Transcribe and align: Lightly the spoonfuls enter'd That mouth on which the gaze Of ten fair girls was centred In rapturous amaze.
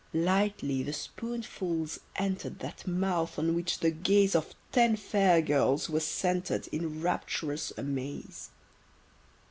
Lightly 0.15 0.81
the 0.81 0.93
spoonfuls 0.93 1.99
enter'd 2.15 2.57
That 2.57 2.87
mouth 2.87 3.37
on 3.37 3.53
which 3.53 3.81
the 3.81 3.91
gaze 3.91 4.33
Of 4.33 4.55
ten 4.71 4.95
fair 4.95 5.43
girls 5.43 5.91
was 5.91 6.03
centred 6.05 6.67
In 6.71 7.03
rapturous 7.03 7.71
amaze. 7.77 8.49